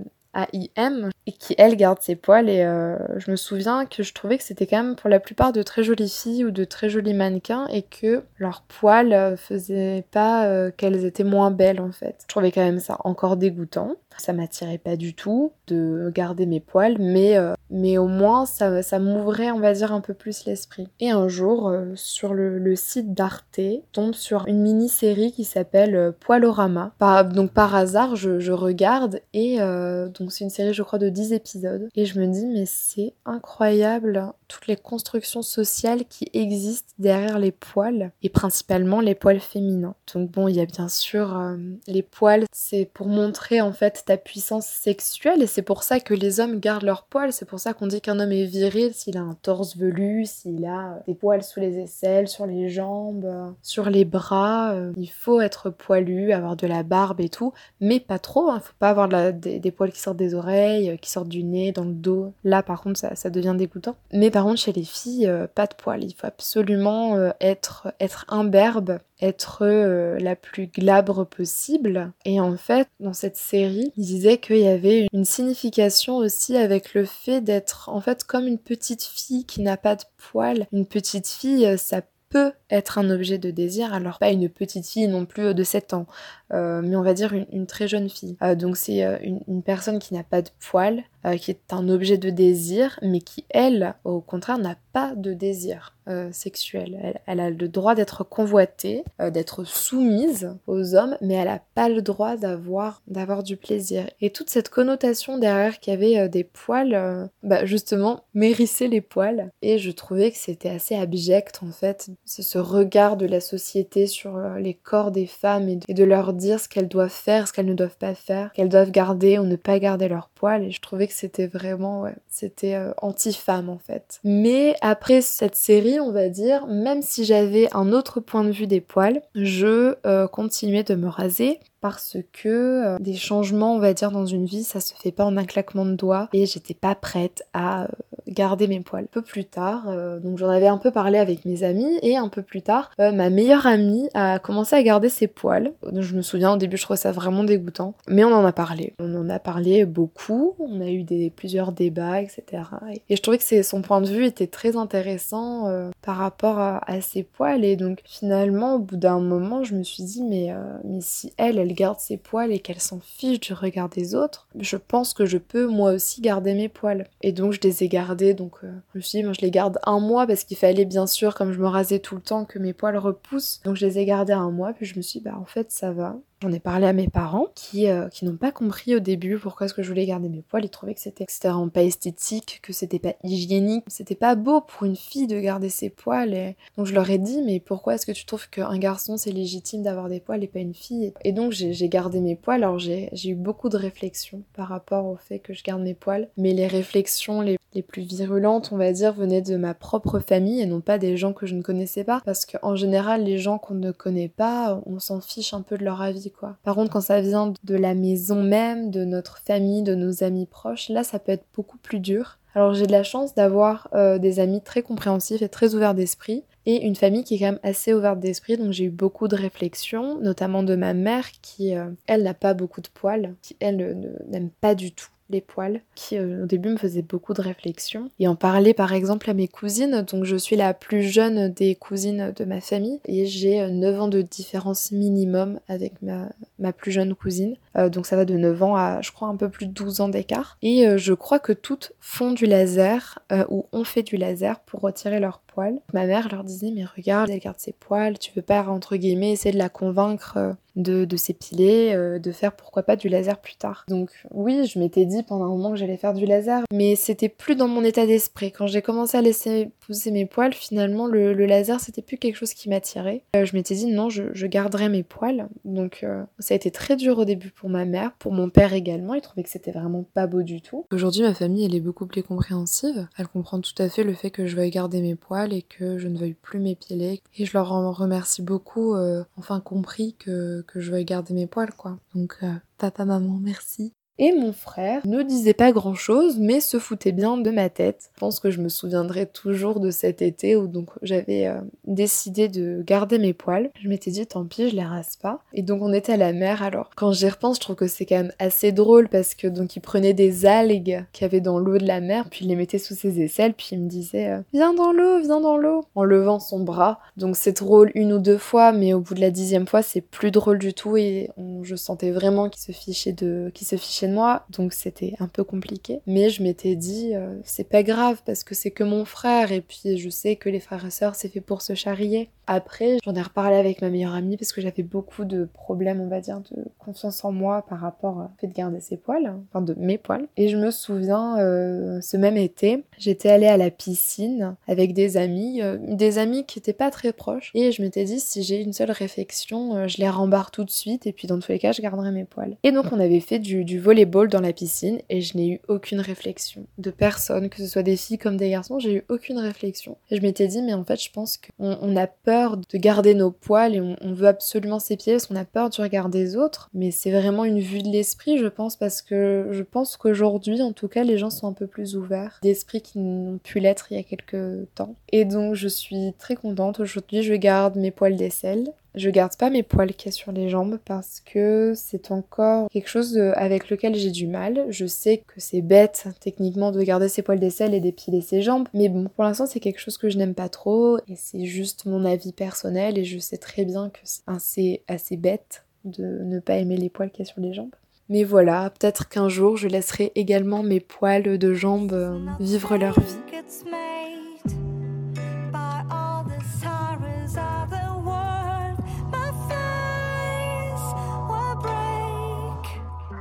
AIM 0.53 1.09
et 1.25 1.33
qui 1.33 1.53
elle 1.57 1.75
garde 1.75 1.99
ses 2.01 2.15
poils 2.15 2.47
et 2.49 2.63
euh, 2.63 2.97
je 3.17 3.29
me 3.29 3.35
souviens 3.35 3.85
que 3.85 4.03
je 4.03 4.13
trouvais 4.13 4.37
que 4.37 4.43
c'était 4.43 4.67
quand 4.67 4.81
même 4.81 4.95
pour 4.95 5.09
la 5.09 5.19
plupart 5.19 5.51
de 5.51 5.63
très 5.63 5.83
jolies 5.83 6.07
filles 6.07 6.45
ou 6.45 6.51
de 6.51 6.63
très 6.63 6.87
jolis 6.87 7.13
mannequins 7.13 7.67
et 7.67 7.81
que 7.81 8.23
leurs 8.37 8.61
poils 8.61 9.35
faisaient 9.37 10.05
pas 10.11 10.71
qu'elles 10.71 11.03
étaient 11.03 11.23
moins 11.23 11.51
belles 11.51 11.81
en 11.81 11.91
fait. 11.91 12.19
Je 12.21 12.27
trouvais 12.27 12.51
quand 12.51 12.63
même 12.63 12.79
ça 12.79 12.97
encore 13.03 13.35
dégoûtant. 13.35 13.95
Ça 14.19 14.33
m'attirait 14.33 14.77
pas 14.77 14.95
du 14.95 15.13
tout 15.13 15.51
de 15.67 16.11
garder 16.13 16.45
mes 16.45 16.59
poils 16.59 16.97
mais, 16.99 17.37
mais 17.69 17.97
au 17.97 18.07
moins 18.07 18.45
ça, 18.45 18.99
m'ouvrait 18.99 19.51
on 19.51 19.59
va 19.59 19.73
dire 19.73 19.93
un 19.93 20.01
peu 20.01 20.13
plus 20.13 20.45
l'esprit. 20.45 20.87
Et 20.99 21.11
un 21.11 21.27
jour 21.27 21.71
sur 21.95 22.33
le, 22.33 22.75
site 22.75 23.13
d'Arte 23.13 23.59
tombe 23.91 24.13
sur 24.13 24.47
une 24.47 24.61
mini-série 24.61 25.31
qui 25.31 25.43
s'appelle 25.43 26.13
Poilorama. 26.19 26.93
donc 27.33 27.51
par 27.51 27.75
hasard 27.75 28.15
je, 28.15 28.39
je 28.39 28.51
regarde 28.51 29.21
et 29.33 29.57
donc 29.57 30.31
c'est 30.31 30.43
une 30.43 30.49
série 30.49 30.73
je 30.73 30.83
crois 30.83 30.99
de 30.99 31.09
10 31.09 31.33
épisodes. 31.33 31.89
Et 31.95 32.05
je 32.05 32.19
me 32.19 32.27
dis 32.27 32.45
mais 32.45 32.65
c'est 32.65 33.13
incroyable 33.25 34.33
toutes 34.49 34.67
les 34.67 34.75
constructions 34.75 35.41
sociales 35.41 36.03
qui 36.09 36.27
existent 36.33 36.93
derrière 36.99 37.39
les 37.39 37.51
poils 37.51 38.11
et 38.21 38.29
principalement 38.29 38.99
les 38.99 39.15
poils 39.15 39.39
féminins. 39.39 39.95
Donc 40.13 40.29
bon 40.31 40.49
il 40.49 40.55
y 40.55 40.59
a 40.59 40.65
bien 40.65 40.89
sûr 40.89 41.37
euh, 41.37 41.55
les 41.87 42.01
poils 42.01 42.45
c'est 42.51 42.89
pour 42.93 43.07
montrer 43.07 43.61
en 43.61 43.71
fait 43.71 44.03
ta 44.05 44.17
puissance 44.17 44.67
sexuelle 44.67 45.41
et 45.41 45.47
c'est 45.47 45.61
pour 45.61 45.83
ça 45.83 45.99
que 45.99 46.13
les 46.13 46.39
hommes 46.39 46.59
gardent 46.59 46.83
leurs 46.83 47.03
poils. 47.03 47.31
C'est 47.31 47.45
pour 47.45 47.59
ça 47.59 47.73
qu'on 47.73 47.87
dit 47.87 48.01
qu'un 48.01 48.19
homme 48.19 48.31
est 48.31 48.45
viril 48.45 48.93
s'il 48.93 49.17
a 49.17 49.21
un 49.21 49.35
torse 49.41 49.77
velu, 49.77 50.25
s'il 50.25 50.65
a 50.65 51.01
des 51.07 51.13
poils 51.13 51.43
sous 51.43 51.59
les 51.59 51.77
aisselles, 51.77 52.27
sur 52.27 52.45
les 52.45 52.69
jambes, 52.69 53.55
sur 53.61 53.89
les 53.89 54.05
bras. 54.05 54.73
Euh, 54.73 54.91
il 54.97 55.07
faut 55.07 55.41
être 55.41 55.69
poilu, 55.69 56.33
avoir 56.33 56.55
de 56.55 56.67
la 56.67 56.83
barbe 56.83 57.21
et 57.21 57.29
tout, 57.29 57.53
mais 57.79 57.99
pas 57.99 58.19
trop. 58.19 58.49
Hein. 58.49 58.59
Faut 58.59 58.73
pas 58.79 58.89
avoir 58.89 59.07
des, 59.07 59.71
poils 59.71 59.91
qui 59.91 59.99
sortent 59.99 60.17
des 60.17 60.33
oreilles, 60.33 60.97
qui 61.01 61.09
sortent 61.09 61.29
du 61.29 61.43
nez, 61.43 61.71
dans 61.71 61.85
le 61.85 61.93
dos. 61.93 62.33
Là, 62.43 62.63
par 62.63 62.81
contre, 62.81 62.99
ça, 62.99 63.29
devient 63.29 63.55
dégoûtant. 63.57 63.95
Mais 64.13 64.29
contre, 64.43 64.59
chez 64.59 64.73
les 64.73 64.83
filles, 64.83 65.27
euh, 65.27 65.47
pas 65.47 65.67
de 65.67 65.73
poils. 65.75 66.03
Il 66.03 66.13
faut 66.13 66.27
absolument 66.27 67.15
euh, 67.15 67.31
être, 67.41 67.93
être 67.99 68.25
imberbe, 68.27 68.99
être 69.21 69.59
euh, 69.61 70.17
la 70.19 70.35
plus 70.35 70.67
glabre 70.67 71.25
possible. 71.25 72.11
Et 72.25 72.39
en 72.39 72.55
fait, 72.57 72.87
dans 72.99 73.13
cette 73.13 73.37
série, 73.37 73.91
il 73.97 74.05
disait 74.05 74.37
qu'il 74.37 74.57
y 74.57 74.67
avait 74.67 75.07
une 75.13 75.25
signification 75.25 76.17
aussi 76.17 76.57
avec 76.57 76.93
le 76.93 77.05
fait 77.05 77.41
d'être 77.41 77.89
en 77.89 78.01
fait 78.01 78.23
comme 78.23 78.47
une 78.47 78.59
petite 78.59 79.03
fille 79.03 79.45
qui 79.45 79.61
n'a 79.61 79.77
pas 79.77 79.95
de 79.95 80.03
poils. 80.17 80.67
Une 80.71 80.85
petite 80.85 81.27
fille, 81.27 81.77
ça 81.77 82.01
peut 82.29 82.53
être 82.69 82.99
un 82.99 83.09
objet 83.09 83.39
de 83.39 83.49
désir, 83.49 83.93
alors 83.93 84.19
pas 84.19 84.29
une 84.29 84.49
petite 84.49 84.87
fille 84.87 85.07
non 85.07 85.25
plus 85.25 85.53
de 85.53 85.63
7 85.63 85.93
ans, 85.95 86.05
euh, 86.53 86.81
mais 86.83 86.95
on 86.95 87.03
va 87.03 87.13
dire 87.13 87.33
une, 87.33 87.67
très 87.67 87.87
jeune 87.87 88.09
fille. 88.09 88.37
Euh, 88.41 88.55
donc 88.55 88.77
c'est 88.77 89.03
euh, 89.03 89.17
une, 89.21 89.61
personne 89.61 89.99
qui 89.99 90.13
n'a 90.13 90.23
pas 90.23 90.41
de 90.41 90.49
poils, 90.59 91.03
qui 91.37 91.51
est 91.51 91.73
un 91.73 91.89
objet 91.89 92.17
de 92.17 92.29
désir, 92.29 92.97
mais 93.01 93.19
qui, 93.19 93.43
elle, 93.49 93.93
au 94.05 94.21
contraire, 94.21 94.57
n'a 94.57 94.77
pas 94.93 95.13
de 95.15 95.33
désir 95.33 95.95
sexuel. 96.31 97.19
Elle, 97.27 97.39
a 97.39 97.51
le 97.51 97.67
droit 97.67 97.93
d'être 97.93 98.23
convoitée, 98.23 99.03
d'être 99.19 99.63
soumise 99.63 100.55
aux 100.65 100.95
hommes, 100.95 101.17
mais 101.21 101.35
elle 101.35 101.49
n'a 101.49 101.61
pas 101.75 101.87
le 101.87 102.01
droit 102.01 102.35
d'avoir, 102.35 103.03
du 103.43 103.57
plaisir. 103.57 104.09
Et 104.21 104.31
toute 104.31 104.49
cette 104.49 104.69
connotation 104.69 105.37
derrière 105.37 105.79
qu'il 105.79 105.93
y 105.93 105.95
avait 105.95 106.29
des 106.29 106.45
poils, 106.45 107.29
bah 107.43 107.65
justement, 107.65 108.23
mérissait 108.33 108.87
les 108.87 109.01
poils. 109.01 109.51
Et 109.61 109.77
je 109.77 109.91
trouvais 109.91 110.31
que 110.31 110.37
c'était 110.37 110.69
assez 110.69 110.95
abject, 110.95 111.59
en 111.61 111.71
fait, 111.71 112.07
ce 112.25 112.57
regard 112.57 113.17
de 113.17 113.27
la 113.27 113.41
société 113.41 114.07
sur 114.07 114.39
les 114.57 114.73
corps 114.73 115.11
des 115.11 115.27
femmes 115.27 115.69
et 115.87 115.93
de 115.93 116.03
leur 116.05 116.33
ce 116.39 116.67
qu'elles 116.67 116.87
doivent 116.87 117.09
faire, 117.09 117.47
ce 117.47 117.53
qu'elles 117.53 117.65
ne 117.65 117.73
doivent 117.73 117.97
pas 117.97 118.15
faire, 118.15 118.51
qu'elles 118.53 118.69
doivent 118.69 118.91
garder 118.91 119.37
ou 119.37 119.43
ne 119.43 119.55
pas 119.55 119.79
garder 119.79 120.07
leur 120.07 120.29
poils. 120.29 120.63
Et 120.63 120.71
je 120.71 120.81
trouvais 120.81 121.07
que 121.07 121.13
c'était 121.13 121.47
vraiment, 121.47 122.05
c'était 122.27 122.75
euh, 122.75 122.91
anti-femme 123.01 123.69
en 123.69 123.77
fait. 123.77 124.19
Mais 124.23 124.75
après 124.81 125.21
cette 125.21 125.55
série, 125.55 125.99
on 125.99 126.11
va 126.11 126.29
dire, 126.29 126.67
même 126.67 127.01
si 127.01 127.25
j'avais 127.25 127.67
un 127.73 127.91
autre 127.91 128.19
point 128.19 128.43
de 128.43 128.51
vue 128.51 128.67
des 128.67 128.81
poils, 128.81 129.21
je 129.35 129.95
euh, 130.05 130.27
continuais 130.27 130.83
de 130.83 130.95
me 130.95 131.07
raser 131.07 131.59
parce 131.81 132.17
que 132.33 132.49
euh, 132.49 132.97
des 132.99 133.15
changements, 133.15 133.75
on 133.75 133.79
va 133.79 133.93
dire, 133.93 134.11
dans 134.11 134.25
une 134.25 134.45
vie, 134.45 134.63
ça 134.63 134.79
se 134.79 134.93
fait 134.93 135.11
pas 135.11 135.25
en 135.25 135.37
un 135.37 135.45
claquement 135.45 135.85
de 135.85 135.95
doigts 135.95 136.29
et 136.33 136.45
j'étais 136.45 136.73
pas 136.73 136.95
prête 136.95 137.43
à 137.53 137.87
garder 138.27 138.67
mes 138.67 138.79
poils. 138.79 139.03
Un 139.03 139.07
peu 139.11 139.21
plus 139.21 139.45
tard, 139.45 139.87
donc 140.21 140.37
j'en 140.37 140.49
avais 140.49 140.67
un 140.67 140.77
peu 140.77 140.91
parlé 140.91 141.17
avec 141.17 141.45
mes 141.45 141.63
amis 141.63 141.97
et 142.03 142.15
un 142.15 142.27
peu 142.27 142.43
plus 142.43 142.61
tard, 142.61 142.91
ma 142.99 143.29
meilleure 143.29 143.65
amie 143.65 144.07
a 144.13 144.37
commencé 144.37 144.75
à 144.75 144.83
garder 144.83 145.09
ses 145.09 145.27
poils. 145.27 145.71
Je 145.91 146.15
me 146.15 146.21
souviens 146.21 146.53
au 146.53 146.57
début, 146.57 146.77
je 146.77 146.83
trouvais 146.83 146.97
ça 146.97 147.11
vraiment 147.11 147.43
dégoûtant, 147.43 147.95
mais 148.07 148.23
on 148.23 148.33
en 148.33 148.45
a 148.45 148.51
parlé. 148.51 148.93
On 148.99 149.15
en 149.15 149.29
a 149.29 149.39
parlé 149.39 149.85
beaucoup, 149.85 150.55
on 150.59 150.81
a 150.81 150.89
eu 150.89 151.05
plusieurs 151.29 151.71
débats, 151.71 152.21
etc. 152.21 152.63
Et, 153.09 153.15
je 153.15 153.21
trouvais 153.21 153.37
que 153.37 153.63
son 153.63 153.81
point 153.81 154.01
de 154.01 154.07
vue 154.07 154.25
était 154.25 154.47
très 154.47 154.75
intéressant 154.75 155.67
euh, 155.67 155.89
par 156.01 156.17
rapport 156.17 156.59
à, 156.59 157.01
ses 157.01 157.23
poils. 157.23 157.63
Et 157.63 157.75
donc 157.75 158.01
finalement, 158.05 158.75
au 158.75 158.79
bout 158.79 158.97
d'un 158.97 159.19
moment, 159.19 159.63
je 159.63 159.75
me 159.75 159.83
suis 159.83 160.03
dit, 160.03 160.23
mais, 160.23 160.51
euh, 160.51 160.57
mais 160.83 161.01
si 161.01 161.33
elle, 161.37 161.59
elle 161.59 161.68
garde 161.73 161.99
ses 161.99 162.17
poils 162.17 162.51
et 162.51 162.59
qu'elle 162.59 162.79
s'en 162.79 162.99
fiche 162.99 163.39
du 163.39 163.53
regard 163.53 163.89
des 163.89 164.15
autres, 164.15 164.47
je 164.57 164.77
pense 164.77 165.13
que 165.13 165.25
je 165.25 165.37
peux 165.37 165.67
moi 165.67 165.91
aussi 165.91 166.21
garder 166.21 166.53
mes 166.53 166.69
poils. 166.69 167.07
Et 167.21 167.31
donc 167.31 167.53
je 167.53 167.59
les 167.61 167.83
ai 167.83 167.87
gardés, 167.87 168.33
donc 168.33 168.53
euh, 168.63 168.71
je 168.93 168.97
me 168.97 169.01
suis 169.01 169.21
dit, 169.21 169.33
je 169.33 169.41
les 169.41 169.51
garde 169.51 169.79
un 169.83 169.99
mois 169.99 170.27
parce 170.27 170.43
qu'il 170.43 170.57
fallait 170.57 170.85
bien 170.85 171.07
sûr, 171.07 171.35
comme 171.35 171.51
je 171.51 171.59
me 171.59 171.67
rasais 171.67 171.99
tout 171.99 172.15
le 172.15 172.21
temps, 172.21 172.45
que 172.45 172.59
mes 172.59 172.73
poils 172.73 172.97
repoussent. 172.97 173.61
Donc 173.63 173.75
je 173.75 173.85
les 173.85 173.99
ai 173.99 174.05
gardés 174.05 174.33
un 174.33 174.51
mois, 174.51 174.73
puis 174.73 174.85
je 174.85 174.95
me 174.95 175.01
suis 175.01 175.19
dit, 175.19 175.25
bah 175.25 175.37
en 175.39 175.45
fait 175.45 175.71
ça 175.71 175.91
va. 175.91 176.17
J'en 176.41 176.53
ai 176.53 176.59
parlé 176.61 176.87
à 176.87 176.93
mes 176.93 177.09
parents 177.09 177.47
qui, 177.53 177.89
euh, 177.89 178.07
qui 178.07 178.23
n'ont 178.23 178.37
pas 178.37 178.53
compris 178.53 178.95
au 178.95 178.99
début 178.99 179.37
pourquoi 179.37 179.65
est-ce 179.65 179.73
que 179.73 179.83
je 179.83 179.89
voulais 179.89 180.05
garder 180.05 180.29
mes 180.29 180.41
poils. 180.41 180.63
Ils 180.63 180.69
trouvaient 180.69 180.93
que 180.93 181.01
c'était 181.01 181.25
vraiment 181.43 181.67
pas 181.67 181.83
esthétique, 181.83 182.59
que 182.63 182.71
c'était 182.71 182.99
pas 182.99 183.15
hygiénique, 183.25 183.83
c'était 183.87 184.15
pas 184.15 184.35
beau 184.35 184.61
pour 184.61 184.85
une 184.85 184.95
fille 184.95 185.27
de 185.27 185.37
garder 185.37 185.67
ses 185.67 185.89
poils. 185.89 186.55
Donc 186.77 186.85
je 186.85 186.93
leur 186.93 187.09
ai 187.09 187.17
dit, 187.17 187.41
mais 187.41 187.59
pourquoi 187.59 187.95
est-ce 187.95 188.05
que 188.05 188.13
tu 188.13 188.23
trouves 188.23 188.49
qu'un 188.49 188.77
garçon 188.77 189.17
c'est 189.17 189.31
légitime 189.31 189.83
d'avoir 189.83 190.07
des 190.07 190.21
poils 190.21 190.41
et 190.41 190.47
pas 190.47 190.59
une 190.59 190.73
fille? 190.73 191.13
Et 191.25 191.33
donc 191.33 191.51
j'ai 191.51 191.89
gardé 191.89 192.21
mes 192.21 192.37
poils. 192.37 192.63
Alors 192.63 192.79
j'ai 192.79 193.09
eu 193.25 193.35
beaucoup 193.35 193.67
de 193.67 193.77
réflexions 193.77 194.43
par 194.53 194.69
rapport 194.69 195.07
au 195.07 195.17
fait 195.17 195.39
que 195.39 195.53
je 195.53 195.61
garde 195.61 195.81
mes 195.81 195.93
poils. 195.93 196.29
Mais 196.37 196.53
les 196.53 196.67
réflexions 196.67 197.41
les, 197.41 197.59
les 197.73 197.81
plus 197.81 198.03
virulentes, 198.03 198.69
on 198.71 198.77
va 198.77 198.93
dire, 198.93 199.13
venaient 199.13 199.41
de 199.41 199.57
ma 199.57 199.73
propre 199.73 200.19
famille 200.19 200.61
et 200.61 200.65
non 200.65 200.79
pas 200.81 200.97
des 200.97 201.17
gens 201.17 201.33
que 201.33 201.45
je 201.45 201.55
ne 201.55 201.61
connaissais 201.61 202.05
pas. 202.05 202.21
Parce 202.25 202.45
qu'en 202.45 202.75
général, 202.75 203.23
les 203.23 203.37
gens 203.37 203.57
qu'on 203.57 203.75
ne 203.75 203.91
connaît 203.91 204.29
pas, 204.29 204.81
on 204.85 204.99
s'en 204.99 205.19
fiche 205.19 205.53
un 205.53 205.61
peu 205.61 205.77
de 205.77 205.83
leur 205.83 206.01
avis 206.01 206.28
par 206.63 206.75
contre, 206.75 206.91
quand 206.91 207.01
ça 207.01 207.21
vient 207.21 207.53
de 207.63 207.75
la 207.75 207.93
maison 207.95 208.43
même, 208.43 208.91
de 208.91 209.05
notre 209.05 209.39
famille, 209.39 209.83
de 209.83 209.95
nos 209.95 210.23
amis 210.23 210.45
proches, 210.45 210.89
là, 210.89 211.03
ça 211.03 211.19
peut 211.19 211.31
être 211.31 211.45
beaucoup 211.55 211.77
plus 211.77 211.99
dur. 211.99 212.39
Alors 212.55 212.73
j'ai 212.73 212.87
de 212.87 212.91
la 212.91 213.03
chance 213.03 213.35
d'avoir 213.35 213.89
euh, 213.93 214.17
des 214.17 214.39
amis 214.39 214.61
très 214.61 214.81
compréhensifs 214.81 215.41
et 215.41 215.49
très 215.49 215.75
ouverts 215.75 215.93
d'esprit 215.93 216.43
et 216.65 216.85
une 216.85 216.95
famille 216.95 217.23
qui 217.23 217.35
est 217.35 217.39
quand 217.39 217.45
même 217.45 217.59
assez 217.63 217.93
ouverte 217.93 218.19
d'esprit 218.19 218.57
donc 218.57 218.71
j'ai 218.71 218.85
eu 218.85 218.89
beaucoup 218.89 219.27
de 219.27 219.35
réflexions 219.35 220.19
notamment 220.19 220.63
de 220.63 220.75
ma 220.75 220.93
mère 220.93 221.29
qui 221.41 221.75
euh, 221.75 221.85
elle 222.07 222.23
n'a 222.23 222.33
pas 222.33 222.55
beaucoup 222.55 222.81
de 222.81 222.89
poils 222.91 223.35
qui 223.41 223.55
elle 223.59 224.17
n'aime 224.27 224.49
pas 224.61 224.73
du 224.73 224.91
tout 224.91 225.09
les 225.29 225.41
poils, 225.41 225.81
qui 225.95 226.17
euh, 226.17 226.43
au 226.43 226.45
début 226.45 226.69
me 226.69 226.77
faisait 226.77 227.01
beaucoup 227.01 227.33
de 227.33 227.41
réflexions. 227.41 228.09
Et 228.19 228.27
en 228.27 228.35
parler 228.35 228.73
par 228.73 228.93
exemple 228.93 229.29
à 229.29 229.33
mes 229.33 229.47
cousines, 229.47 230.01
donc 230.01 230.25
je 230.25 230.35
suis 230.35 230.55
la 230.55 230.73
plus 230.73 231.03
jeune 231.03 231.49
des 231.49 231.75
cousines 231.75 232.33
de 232.35 232.45
ma 232.45 232.61
famille, 232.61 232.99
et 233.05 233.25
j'ai 233.25 233.69
9 233.69 233.95
euh, 233.95 233.99
ans 234.01 234.07
de 234.07 234.21
différence 234.21 234.91
minimum 234.91 235.59
avec 235.67 236.01
ma, 236.01 236.29
ma 236.57 236.73
plus 236.73 236.91
jeune 236.91 237.15
cousine. 237.15 237.55
Euh, 237.77 237.89
donc 237.89 238.05
ça 238.05 238.15
va 238.15 238.25
de 238.25 238.35
9 238.35 238.63
ans 238.63 238.75
à 238.75 239.01
je 239.01 239.11
crois 239.11 239.27
un 239.27 239.35
peu 239.35 239.49
plus 239.49 239.67
de 239.67 239.73
12 239.73 240.01
ans 240.01 240.09
d'écart. 240.09 240.57
Et 240.61 240.97
je 240.97 241.13
crois 241.13 241.39
que 241.39 241.53
toutes 241.53 241.93
font 241.99 242.31
du 242.31 242.45
laser 242.45 243.19
ou 243.49 243.65
ont 243.71 243.83
fait 243.83 244.03
du 244.03 244.17
laser 244.17 244.59
pour 244.61 244.81
retirer 244.81 245.19
leurs 245.19 245.41
poils. 245.53 245.79
Ma 245.93 246.05
mère 246.05 246.29
leur 246.29 246.43
disait 246.43 246.71
mais 246.73 246.85
regarde, 246.85 247.29
elle 247.29 247.39
garde 247.39 247.59
ses 247.59 247.73
poils, 247.73 248.17
tu 248.17 248.31
veux 248.35 248.41
pas 248.41 248.63
entre 248.67 248.95
guillemets 248.95 249.31
essayer 249.31 249.53
de 249.53 249.57
la 249.57 249.69
convaincre 249.69 250.37
euh, 250.37 250.53
de, 250.75 251.17
s'épiler, 251.17 251.91
euh, 251.93 252.19
de 252.19 252.31
faire 252.31 252.53
pourquoi 252.53 252.83
pas 252.83 252.95
du 252.95 253.09
laser 253.09 253.39
plus 253.39 253.55
tard. 253.55 253.83
Donc 253.89 254.11
oui, 254.31 254.65
je 254.65 254.79
m'étais 254.79 255.05
dit 255.05 255.23
pendant 255.23 255.45
un 255.45 255.49
moment 255.49 255.71
que 255.71 255.77
j'allais 255.77 255.97
faire 255.97 256.13
du 256.13 256.25
laser, 256.25 256.63
mais 256.71 256.95
c'était 256.95 257.27
plus 257.27 257.55
dans 257.55 257.67
mon 257.67 257.83
état 257.83 258.05
d'esprit. 258.05 258.51
Quand 258.51 258.67
j'ai 258.67 258.81
commencé 258.81 259.17
à 259.17 259.21
laisser 259.21 259.71
pousser 259.85 260.11
mes 260.11 260.25
poils, 260.25 260.53
finalement 260.53 261.07
le, 261.07 261.33
laser 261.33 261.79
c'était 261.79 262.01
plus 262.01 262.17
quelque 262.17 262.35
chose 262.35 262.53
qui 262.53 262.69
m'attirait. 262.69 263.23
Euh, 263.35 263.45
je 263.45 263.55
m'étais 263.55 263.75
dit 263.75 263.87
non, 263.87 264.09
je, 264.09 264.45
garderai 264.45 264.89
mes 264.89 265.03
poils. 265.03 265.47
Donc 265.65 266.05
ça 266.39 266.53
a 266.53 266.55
été 266.55 266.71
très 266.71 266.95
dur 266.95 267.19
au 267.19 267.25
début 267.25 267.51
pour 267.51 267.69
ma 267.69 267.85
mère, 267.85 268.13
pour 268.13 268.31
mon 268.31 268.49
père 268.49 268.73
également, 268.73 269.13
il 269.13 269.21
trouvait 269.21 269.43
que 269.43 269.49
c'était 269.49 269.71
vraiment 269.71 270.05
pas 270.13 270.27
beau 270.27 270.41
du 270.41 270.61
tout. 270.61 270.85
Aujourd'hui 270.91 271.21
ma 271.21 271.33
famille 271.33 271.65
elle 271.65 271.75
est 271.75 271.81
beaucoup 271.81 272.07
plus 272.07 272.23
compréhensive, 272.23 273.07
elle 273.17 273.27
comprend 273.27 273.59
tout 273.59 273.79
à 273.81 273.89
fait 273.89 274.03
le 274.03 274.13
fait 274.13 274.31
que 274.31 274.47
je 274.47 274.55
veuille 274.55 274.71
garder 274.71 275.01
mes 275.01 275.15
poils 275.15 275.38
et 275.47 275.61
que 275.61 275.97
je 275.97 276.07
ne 276.07 276.17
veuille 276.17 276.33
plus 276.33 276.59
m'épiler. 276.59 277.21
Et 277.35 277.45
je 277.45 277.53
leur 277.53 277.71
en 277.71 277.91
remercie 277.91 278.41
beaucoup, 278.41 278.95
enfin 279.37 279.59
compris 279.59 280.15
que 280.19 280.63
que 280.67 280.79
je 280.79 280.91
veuille 280.91 281.05
garder 281.05 281.33
mes 281.33 281.47
poils, 281.47 281.73
quoi. 281.73 281.97
Donc, 282.13 282.37
euh, 282.43 282.53
papa, 282.77 283.05
maman, 283.05 283.39
merci. 283.41 283.93
Et 284.21 284.33
mon 284.33 284.51
frère 284.51 285.01
ne 285.07 285.23
disait 285.23 285.53
pas 285.53 285.71
grand 285.71 285.95
chose, 285.95 286.37
mais 286.39 286.59
se 286.59 286.77
foutait 286.77 287.13
bien 287.13 287.37
de 287.37 287.49
ma 287.51 287.69
tête. 287.69 288.09
Je 288.15 288.19
pense 288.19 288.41
que 288.41 288.51
je 288.51 288.59
me 288.59 288.67
souviendrai 288.67 289.25
toujours 289.25 289.79
de 289.79 289.91
cet 289.91 290.21
été 290.21 290.57
où 290.57 290.67
donc 290.67 290.89
j'avais 291.01 291.47
euh, 291.47 291.61
décidé 291.85 292.49
de 292.49 292.83
garder 292.85 293.17
mes 293.17 293.33
poils. 293.33 293.71
Je 293.81 293.87
m'étais 293.87 294.11
dit 294.11 294.27
tant 294.27 294.45
pis, 294.45 294.69
je 294.69 294.75
les 294.75 294.83
rase 294.83 295.15
pas. 295.15 295.39
Et 295.53 295.61
donc 295.61 295.81
on 295.81 295.93
était 295.93 296.13
à 296.13 296.17
la 296.17 296.33
mer. 296.33 296.61
Alors 296.63 296.89
quand 296.97 297.13
j'y 297.13 297.29
repense, 297.29 297.55
je 297.55 297.61
trouve 297.61 297.77
que 297.77 297.87
c'est 297.87 298.05
quand 298.05 298.17
même 298.17 298.33
assez 298.39 298.73
drôle 298.73 299.07
parce 299.07 299.35
que 299.35 299.47
donc 299.47 299.77
il 299.77 299.79
prenait 299.79 300.13
des 300.13 300.45
algues 300.45 301.05
qu'il 301.13 301.21
y 301.21 301.25
avait 301.25 301.39
dans 301.39 301.57
l'eau 301.57 301.77
de 301.77 301.87
la 301.87 302.01
mer, 302.01 302.27
puis 302.29 302.43
il 302.43 302.49
les 302.49 302.57
mettait 302.57 302.77
sous 302.77 302.95
ses 302.95 303.21
aisselles, 303.21 303.53
puis 303.53 303.69
il 303.71 303.79
me 303.79 303.87
disait 303.87 304.31
euh, 304.31 304.41
viens 304.51 304.73
dans 304.73 304.91
l'eau, 304.91 305.21
viens 305.21 305.39
dans 305.39 305.55
l'eau, 305.55 305.85
en 305.95 306.03
levant 306.03 306.41
son 306.41 306.59
bras. 306.59 306.99
Donc 307.15 307.37
c'est 307.37 307.57
drôle 307.57 307.89
une 307.95 308.11
ou 308.11 308.19
deux 308.19 308.37
fois, 308.37 308.73
mais 308.73 308.93
au 308.93 308.99
bout 308.99 309.13
de 309.13 309.21
la 309.21 309.31
dixième 309.31 309.65
fois, 309.65 309.81
c'est 309.81 310.01
plus 310.01 310.31
drôle 310.31 310.59
du 310.59 310.73
tout 310.73 310.97
et 310.97 311.29
je 311.63 311.75
sentais 311.77 312.11
vraiment 312.11 312.49
qu'il 312.49 312.61
se 312.61 312.73
fichait 312.73 313.13
de, 313.13 313.49
qu'il 313.53 313.65
se 313.65 313.77
fichait 313.77 314.08
moi, 314.11 314.45
donc 314.49 314.73
c'était 314.73 315.13
un 315.19 315.27
peu 315.27 315.43
compliqué. 315.43 316.01
Mais 316.07 316.29
je 316.29 316.43
m'étais 316.43 316.75
dit, 316.75 317.11
euh, 317.13 317.35
c'est 317.43 317.67
pas 317.67 317.83
grave 317.83 318.21
parce 318.25 318.43
que 318.43 318.55
c'est 318.55 318.71
que 318.71 318.83
mon 318.83 319.05
frère, 319.05 319.51
et 319.51 319.61
puis 319.61 319.97
je 319.97 320.09
sais 320.09 320.35
que 320.35 320.49
les 320.49 320.59
frères 320.59 320.85
et 320.85 320.91
sœurs, 320.91 321.15
c'est 321.15 321.29
fait 321.29 321.41
pour 321.41 321.61
se 321.61 321.73
charrier. 321.73 322.29
Après, 322.47 322.97
j'en 323.03 323.13
ai 323.13 323.21
reparlé 323.21 323.57
avec 323.57 323.81
ma 323.81 323.91
meilleure 323.91 324.15
amie 324.15 324.35
parce 324.35 324.53
que 324.53 324.61
j'avais 324.61 324.81
beaucoup 324.81 325.23
de 325.23 325.47
problèmes, 325.53 326.01
on 326.01 326.07
va 326.07 326.19
dire, 326.19 326.41
de 326.51 326.63
confiance 326.79 327.23
en 327.23 327.31
moi 327.31 327.63
par 327.69 327.79
rapport 327.79 328.17
au 328.17 328.39
fait 328.41 328.47
de 328.47 328.53
garder 328.53 328.79
ses 328.79 328.97
poils, 328.97 329.35
enfin 329.49 329.61
de 329.61 329.75
mes 329.77 329.99
poils. 329.99 330.27
Et 330.35 330.47
je 330.47 330.57
me 330.57 330.71
souviens, 330.71 331.37
euh, 331.37 332.01
ce 332.01 332.17
même 332.17 332.37
été, 332.37 332.83
j'étais 332.97 333.29
allée 333.29 333.45
à 333.45 333.57
la 333.57 333.69
piscine 333.69 334.55
avec 334.67 334.93
des 334.93 335.17
amis, 335.17 335.61
euh, 335.61 335.77
des 335.79 336.17
amis 336.17 336.43
qui 336.45 336.57
étaient 336.57 336.73
pas 336.73 336.89
très 336.89 337.13
proches, 337.13 337.51
et 337.53 337.71
je 337.71 337.83
m'étais 337.83 338.03
dit, 338.03 338.19
si 338.19 338.41
j'ai 338.41 338.61
une 338.61 338.73
seule 338.73 338.91
réflexion, 338.91 339.87
je 339.87 339.97
les 339.97 340.09
rembarre 340.09 340.49
tout 340.49 340.63
de 340.63 340.71
suite, 340.71 341.05
et 341.05 341.13
puis 341.13 341.27
dans 341.27 341.37
tous 341.37 341.51
les 341.51 341.59
cas, 341.59 341.71
je 341.71 341.83
garderai 341.83 342.11
mes 342.11 342.25
poils. 342.25 342.57
Et 342.63 342.71
donc, 342.71 342.85
on 342.91 342.99
avait 342.99 343.19
fait 343.19 343.39
du, 343.39 343.63
du 343.63 343.79
volleyball 343.99 344.29
dans 344.29 344.41
la 344.41 344.53
piscine 344.53 345.01
et 345.09 345.21
je 345.21 345.37
n'ai 345.37 345.49
eu 345.49 345.59
aucune 345.67 345.99
réflexion 345.99 346.65
de 346.77 346.91
personne, 346.91 347.49
que 347.49 347.57
ce 347.57 347.67
soit 347.67 347.83
des 347.83 347.95
filles 347.95 348.17
comme 348.17 348.37
des 348.37 348.49
garçons, 348.49 348.79
j'ai 348.79 348.95
eu 348.95 349.03
aucune 349.09 349.37
réflexion. 349.37 349.97
Et 350.09 350.17
je 350.17 350.21
m'étais 350.21 350.47
dit, 350.47 350.61
mais 350.61 350.73
en 350.73 350.83
fait, 350.83 351.01
je 351.01 351.11
pense 351.11 351.37
qu'on 351.37 351.77
on 351.81 351.95
a 351.95 352.07
peur 352.07 352.57
de 352.57 352.77
garder 352.77 353.13
nos 353.13 353.31
poils 353.31 353.75
et 353.75 353.81
on, 353.81 354.13
veut 354.13 354.27
absolument 354.27 354.79
s'épiler 354.79 355.15
parce 355.15 355.27
qu'on 355.27 355.35
a 355.35 355.45
peur 355.45 355.69
du 355.69 355.81
regard 355.81 356.09
des 356.09 356.35
autres. 356.35 356.69
Mais 356.73 356.91
c'est 356.91 357.11
vraiment 357.11 357.45
une 357.45 357.59
vue 357.59 357.81
de 357.81 357.89
l'esprit, 357.89 358.37
je 358.37 358.47
pense, 358.47 358.75
parce 358.75 359.01
que 359.01 359.47
je 359.51 359.63
pense 359.63 359.97
qu'aujourd'hui, 359.97 360.61
en 360.61 360.73
tout 360.73 360.87
cas, 360.87 361.03
les 361.03 361.17
gens 361.17 361.29
sont 361.29 361.47
un 361.47 361.53
peu 361.53 361.67
plus 361.67 361.95
ouverts 361.95 362.39
d'esprit 362.41 362.81
qu'ils 362.81 363.01
n'ont 363.01 363.37
pu 363.37 363.59
l'être 363.59 363.91
il 363.91 363.97
y 363.97 363.99
a 363.99 364.03
quelques 364.03 364.67
temps. 364.75 364.95
Et 365.11 365.25
donc, 365.25 365.55
je 365.55 365.67
suis 365.67 366.13
très 366.17 366.35
contente. 366.35 366.79
Aujourd'hui, 366.79 367.21
je 367.21 367.33
garde 367.33 367.75
mes 367.75 367.91
poils 367.91 368.15
d'aisselle. 368.15 368.73
Je 368.95 369.09
garde 369.09 369.35
pas 369.37 369.49
mes 369.49 369.63
poils 369.63 369.93
qu'il 369.93 370.07
y 370.07 370.09
a 370.09 370.11
sur 370.11 370.31
les 370.31 370.49
jambes 370.49 370.79
parce 370.83 371.21
que 371.21 371.73
c'est 371.75 372.11
encore 372.11 372.69
quelque 372.69 372.89
chose 372.89 373.17
avec 373.35 373.69
lequel 373.69 373.95
j'ai 373.95 374.11
du 374.11 374.27
mal. 374.27 374.65
Je 374.69 374.85
sais 374.85 375.23
que 375.27 375.39
c'est 375.39 375.61
bête 375.61 376.07
techniquement 376.19 376.71
de 376.71 376.81
garder 376.81 377.07
ses 377.07 377.21
poils 377.21 377.39
d'aisselle 377.39 377.73
et 377.73 377.79
d'épiler 377.79 378.21
ses 378.21 378.41
jambes, 378.41 378.67
mais 378.73 378.89
bon, 378.89 379.07
pour 379.15 379.23
l'instant 379.23 379.45
c'est 379.45 379.59
quelque 379.59 379.79
chose 379.79 379.97
que 379.97 380.09
je 380.09 380.17
n'aime 380.17 380.33
pas 380.33 380.49
trop 380.49 380.97
et 381.07 381.15
c'est 381.15 381.45
juste 381.45 381.85
mon 381.85 382.03
avis 382.03 382.33
personnel 382.33 382.97
et 382.97 383.05
je 383.05 383.19
sais 383.19 383.37
très 383.37 383.65
bien 383.65 383.89
que 383.89 383.99
c'est 384.03 384.81
assez, 384.87 385.17
bête 385.17 385.65
de 385.85 386.23
ne 386.23 386.39
pas 386.39 386.57
aimer 386.57 386.77
les 386.77 386.89
poils 386.89 387.11
qu'il 387.11 387.25
y 387.25 387.29
a 387.29 387.31
sur 387.31 387.41
les 387.41 387.53
jambes. 387.53 387.73
Mais 388.09 388.23
voilà, 388.23 388.71
peut-être 388.71 389.07
qu'un 389.07 389.29
jour 389.29 389.55
je 389.55 389.67
laisserai 389.67 390.11
également 390.15 390.63
mes 390.63 390.79
poils 390.79 391.37
de 391.37 391.53
jambes 391.53 391.93
euh, 391.93 392.19
vivre 392.39 392.75
leur 392.77 392.99
vie. 392.99 393.17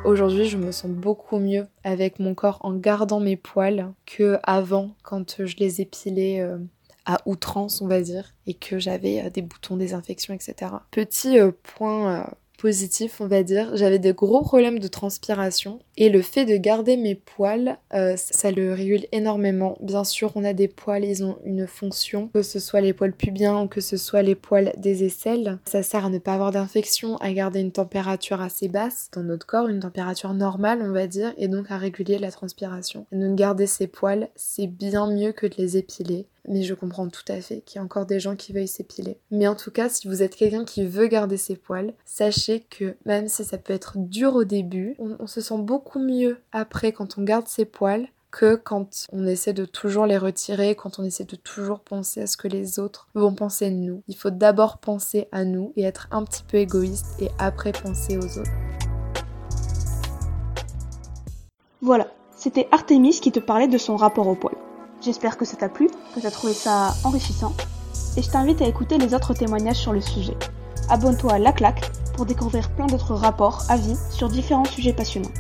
Aujourd'hui, 0.09 0.47
je 0.47 0.57
me 0.57 0.73
sens 0.73 0.91
beaucoup 0.91 1.39
mieux 1.39 1.67
avec 1.85 2.19
mon 2.19 2.35
corps 2.35 2.61
en 2.63 2.73
gardant 2.73 3.21
mes 3.21 3.37
poils 3.37 3.93
que 4.07 4.39
avant 4.43 4.95
quand 5.03 5.45
je 5.45 5.57
les 5.59 5.83
épilais 5.83 6.41
euh, 6.41 6.57
à 7.05 7.19
outrance, 7.27 7.83
on 7.83 7.89
va 7.89 8.01
dire, 8.01 8.33
et 8.47 8.55
que 8.55 8.79
j'avais 8.79 9.21
euh, 9.21 9.29
des 9.29 9.43
boutons, 9.43 9.77
des 9.77 9.93
infections, 9.93 10.33
etc. 10.33 10.73
Petit 10.93 11.39
euh, 11.39 11.51
point 11.63 12.27
positif, 12.59 13.21
on 13.21 13.27
va 13.27 13.43
dire. 13.43 13.75
J'avais 13.75 13.99
des 13.99 14.13
gros 14.13 14.43
problèmes 14.43 14.81
de 14.81 14.89
transpiration 14.89 15.79
et 15.97 16.11
le 16.11 16.21
fait 16.21 16.45
de 16.45 16.57
garder 16.57 16.97
mes 16.97 17.15
poils, 17.15 17.79
euh, 17.95 18.15
ça 18.17 18.51
le 18.51 18.75
régule 18.75 19.07
énormément. 19.13 19.79
Bien 19.81 20.05
sûr, 20.05 20.33
on 20.35 20.45
a 20.45 20.53
des 20.53 20.69
poils, 20.69 21.05
ils 21.05 21.25
ont 21.25 21.39
une 21.45 21.67
fonction, 21.67 22.29
que 22.29 22.43
ce 22.43 22.59
soit 22.59 22.81
les 22.81 22.93
poils 22.93 23.13
pubiens 23.13 23.63
ou 23.63 23.69
que 23.69 23.81
ce 23.81 23.97
soit 23.97 24.23
les 24.23 24.35
poils 24.35 24.73
des 24.77 25.05
aisselles. 25.05 25.59
Ça 25.65 25.83
sert 25.83 26.05
à 26.05 26.11
ne 26.11 26.19
pas 26.19 26.35
avoir 26.35 26.51
d'infection, 26.51 27.17
à 27.19 27.33
garder 27.33 27.61
une 27.61 27.73
température 27.73 28.43
assez 28.43 28.69
basse 28.69 29.09
dans 29.15 29.23
notre 29.23 29.47
corps, 29.47 29.69
une 29.69 29.81
température 29.81 30.35
normale, 30.35 30.83
on 30.83 30.93
va 30.93 31.07
dire, 31.07 31.33
et 31.39 31.49
donc 31.49 31.71
à 31.71 31.79
réguler 31.79 32.19
la 32.19 32.33
transpiration. 32.33 33.07
Et 33.13 33.17
donc 33.17 33.37
garder 33.37 33.67
ses 33.67 33.87
poils, 33.87 34.29
c'est 34.35 34.67
bien 34.67 35.11
mieux 35.11 35.33
que 35.33 35.47
de 35.47 35.55
les 35.57 35.77
épiler 35.77 36.27
mais 36.49 36.63
je 36.63 36.75
comprends 36.75 37.09
tout 37.09 37.25
à 37.29 37.41
fait 37.41 37.61
qu'il 37.61 37.77
y 37.77 37.79
a 37.79 37.85
encore 37.85 38.07
des 38.07 38.21
gens 38.21 38.37
qui 38.37 38.53
veuillent 38.53 38.67
s'épiler. 38.67 39.19
Mais 39.31 39.47
en 39.47 39.55
tout 39.55 39.71
cas, 39.71 39.89
si 39.89 40.09
vous 40.09 40.23
êtes 40.23 40.35
quelqu'un 40.35 40.65
qui 40.65 40.85
veut 40.85 41.07
garder 41.07 41.37
ses 41.37 41.57
poils, 41.57 41.93
sachez 42.05 42.61
que 42.61 42.97
même 43.05 43.29
si 43.29 43.45
ça 43.45 43.59
peut 43.59 43.73
être 43.73 43.93
dur 43.97 44.35
au 44.35 44.45
début, 44.45 44.97
on, 44.99 45.27
se 45.27 45.41
sent 45.41 45.59
beaucoup 45.59 45.99
mieux 45.99 46.39
après 46.53 46.93
quand 46.93 47.19
on 47.19 47.23
garde 47.23 47.49
ses 47.49 47.65
poils 47.65 48.09
que 48.31 48.57
quand 48.57 49.07
on 49.13 49.27
essaie 49.27 49.55
de 49.55 49.65
toujours 49.65 50.07
les 50.07 50.19
retirer, 50.19 50.75
quand 50.75 50.99
on 50.99 51.05
essaie 51.05 51.25
de 51.25 51.37
toujours 51.37 51.81
penser 51.81 52.21
à 52.21 52.27
ce 52.27 52.37
que 52.37 52.49
les 52.49 52.79
autres 52.79 53.09
vont 53.15 53.35
penser 53.35 53.71
de 53.71 53.77
nous. 53.77 54.03
Il 54.07 54.17
faut 54.17 54.31
d'abord 54.31 54.79
penser 54.79 55.29
à 55.33 55.45
nous 55.45 55.73
et 55.77 55.83
être 55.85 56.09
un 56.11 56.25
petit 56.25 56.43
peu 56.43 56.59
égoïste 56.59 57.07
et 57.21 57.29
après 57.39 57.73
penser 57.73 58.19
aux 58.19 58.39
autres. 58.39 58.51
Voilà, 61.81 62.09
c'était 62.37 62.69
Artemis 62.71 63.21
qui 63.21 63.33
te 63.33 63.41
parlait 63.41 63.69
de 63.69 63.79
son 63.79 63.97
rapport 63.97 64.27
au 64.27 64.35
poil. 64.35 64.55
J'espère 65.01 65.37
que 65.37 65.45
ça 65.45 65.57
t'a 65.57 65.69
plu, 65.69 65.89
que 66.15 66.21
tu 66.21 66.27
as 66.27 66.31
trouvé 66.31 66.53
ça 66.53 66.95
enrichissant, 67.05 67.55
et 68.17 68.23
je 68.23 68.31
t'invite 68.31 68.61
à 68.63 68.67
écouter 68.67 68.99
les 68.99 69.15
autres 69.15 69.33
témoignages 69.33 69.77
sur 69.77 69.93
le 69.93 70.01
sujet. 70.01 70.37
Abonne-toi 70.89 71.35
à 71.35 71.39
La 71.39 71.53
Claque 71.53 71.93
pour 72.17 72.27
découvrir 72.27 72.69
plein 72.71 72.87
d'autres 72.87 73.15
rapports, 73.15 73.63
avis 73.69 73.97
sur 74.11 74.29
différents 74.29 74.65
sujets 74.65 74.93
passionnants. 74.93 75.31